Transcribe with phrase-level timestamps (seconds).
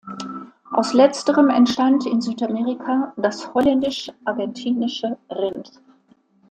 [0.71, 5.73] Aus letzterem entstand in Südamerika das Holländisch-Argentinische Rind.